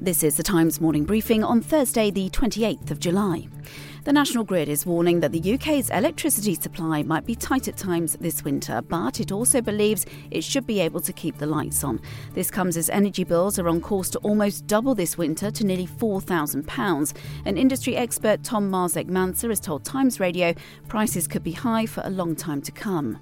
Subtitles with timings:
[0.00, 3.48] This is the Times morning briefing on Thursday, the 28th of July.
[4.04, 8.14] The National Grid is warning that the UK's electricity supply might be tight at times
[8.20, 11.98] this winter, but it also believes it should be able to keep the lights on.
[12.34, 15.86] This comes as energy bills are on course to almost double this winter to nearly
[15.86, 17.16] £4,000.
[17.46, 20.52] An industry expert, Tom Marzec Manser, has told Times Radio
[20.88, 23.18] prices could be high for a long time to come.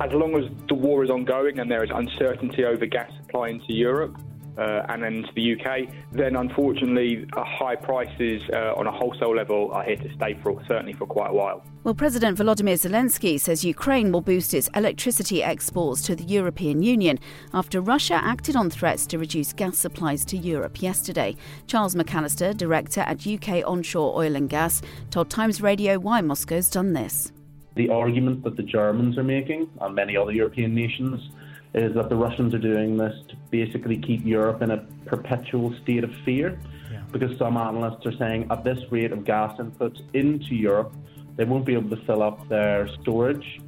[0.00, 3.74] As long as the war is ongoing and there is uncertainty over gas supply into
[3.74, 4.16] Europe,
[4.58, 9.34] uh, and then to the UK, then unfortunately, uh, high prices uh, on a wholesale
[9.34, 11.62] level are here to stay for certainly for quite a while.
[11.82, 17.18] Well, President Volodymyr Zelensky says Ukraine will boost its electricity exports to the European Union
[17.52, 21.36] after Russia acted on threats to reduce gas supplies to Europe yesterday.
[21.66, 26.94] Charles McAllister, director at UK Onshore Oil and Gas, told Times Radio why Moscow's done
[26.94, 27.32] this.
[27.76, 31.28] The argument that the Germans are making, and many other European nations,
[31.74, 36.04] is that the Russians are doing this to basically keep Europe in a perpetual state
[36.04, 36.58] of fear.
[36.90, 37.02] Yeah.
[37.10, 40.94] Because some analysts are saying at this rate of gas inputs into Europe,
[41.36, 43.60] they won't be able to fill up their storage,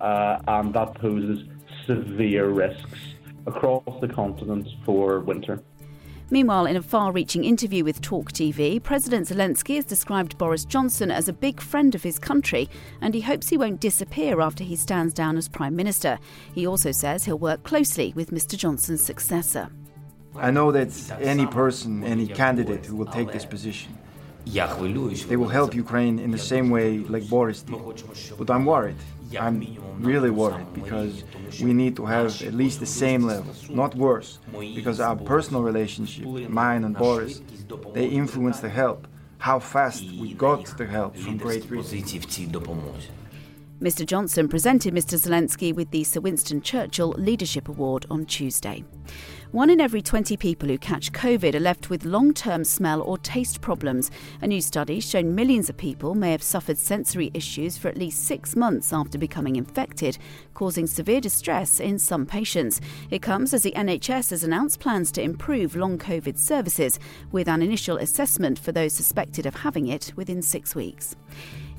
[0.00, 1.48] uh, and that poses
[1.84, 3.00] severe risks
[3.46, 5.60] across the continent for winter.
[6.30, 11.10] Meanwhile, in a far reaching interview with Talk TV, President Zelensky has described Boris Johnson
[11.10, 12.68] as a big friend of his country
[13.00, 16.18] and he hopes he won't disappear after he stands down as Prime Minister.
[16.54, 18.58] He also says he'll work closely with Mr.
[18.58, 19.70] Johnson's successor.
[20.36, 23.96] I know that any person, any candidate who will take this position,
[25.28, 27.76] they will help Ukraine in the same way like Boris did.
[28.38, 28.96] But I'm worried.
[29.38, 29.60] I'm
[30.00, 31.22] really worried because
[31.62, 34.38] we need to have at least the same level, not worse,
[34.74, 37.42] because our personal relationship, mine and Boris,
[37.92, 39.06] they influence the help,
[39.38, 41.84] how fast we got the help from Great Britain.
[43.80, 44.04] Mr.
[44.04, 45.16] Johnson presented Mr.
[45.16, 48.82] Zelensky with the Sir Winston Churchill Leadership Award on Tuesday.
[49.52, 53.16] One in every 20 people who catch COVID are left with long term smell or
[53.18, 54.10] taste problems.
[54.42, 58.24] A new study shown millions of people may have suffered sensory issues for at least
[58.24, 60.18] six months after becoming infected,
[60.54, 62.80] causing severe distress in some patients.
[63.10, 66.98] It comes as the NHS has announced plans to improve long COVID services,
[67.30, 71.14] with an initial assessment for those suspected of having it within six weeks.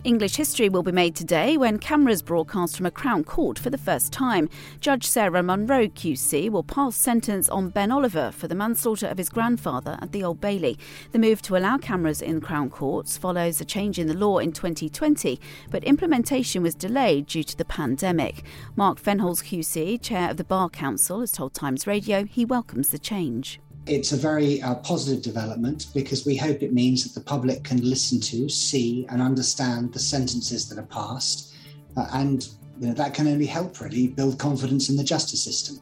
[0.05, 3.77] English history will be made today when cameras broadcast from a Crown Court for the
[3.77, 4.49] first time.
[4.79, 9.27] Judge Sarah Munro QC will pass sentence on Ben Oliver for the manslaughter of his
[9.27, 10.77] grandfather at the Old Bailey.
[11.11, 14.53] The move to allow cameras in Crown Courts follows a change in the law in
[14.53, 15.37] 2020,
[15.69, 18.43] but implementation was delayed due to the pandemic.
[18.77, 22.99] Mark Fenhalls QC, chair of the Bar Council, has told Times Radio he welcomes the
[22.99, 23.59] change.
[23.89, 27.81] It's a very uh, positive development because we hope it means that the public can
[27.81, 31.55] listen to, see, and understand the sentences that are passed.
[31.97, 32.47] Uh, and
[32.79, 35.79] you know, that can only help really build confidence in the justice system.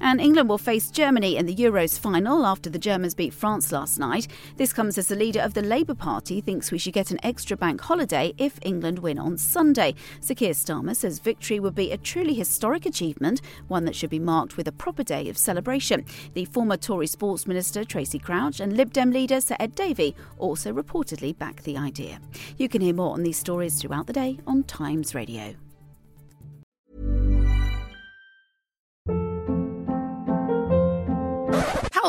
[0.00, 3.98] And England will face Germany in the Euros final after the Germans beat France last
[3.98, 4.28] night.
[4.56, 7.56] This comes as the leader of the Labour Party thinks we should get an extra
[7.56, 9.94] bank holiday if England win on Sunday.
[10.20, 14.18] Sir Keir Starmer says victory would be a truly historic achievement, one that should be
[14.18, 16.04] marked with a proper day of celebration.
[16.34, 20.72] The former Tory Sports Minister Tracey Crouch and Lib Dem leader Sir Ed Davey also
[20.72, 22.20] reportedly back the idea.
[22.56, 25.54] You can hear more on these stories throughout the day on Times Radio.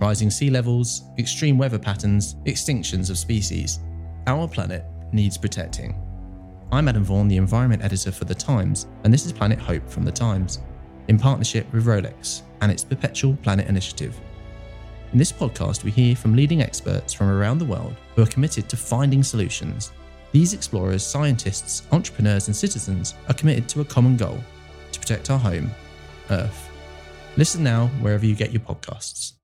[0.00, 3.80] rising sea levels, extreme weather patterns, extinctions of species.
[4.26, 6.00] Our planet needs protecting.
[6.70, 10.04] I'm Adam Vaughan, the environment editor for The Times, and this is Planet Hope from
[10.04, 10.60] The Times,
[11.08, 14.14] in partnership with Rolex and its Perpetual Planet Initiative.
[15.12, 18.68] In this podcast, we hear from leading experts from around the world who are committed
[18.68, 19.90] to finding solutions.
[20.30, 24.38] These explorers, scientists, entrepreneurs, and citizens are committed to a common goal
[24.92, 25.70] to protect our home,
[26.30, 26.68] Earth.
[27.38, 29.37] Listen now wherever you get your podcasts.